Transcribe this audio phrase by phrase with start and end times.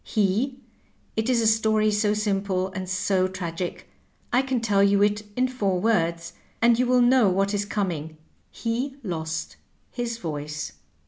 [0.03, 0.57] He—
[1.15, 3.87] ^it is a story so simple and so tragic,
[4.33, 8.17] I can tell you it in four words, and you wiU know what is coming—
[8.51, 9.57] ^he lost
[9.91, 10.71] his voice.''